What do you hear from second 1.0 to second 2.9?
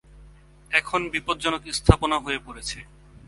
বিপদজনক স্থাপনা হয়ে পড়েছে।